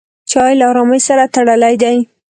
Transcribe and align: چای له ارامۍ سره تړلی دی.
چای 0.29 0.53
له 0.59 0.65
ارامۍ 0.71 0.99
سره 1.07 1.31
تړلی 1.33 1.75
دی. 1.81 1.97